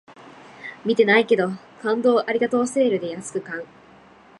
[0.83, 1.51] 見てないけど、
[1.83, 3.67] 感動をありがとうセールで安く買う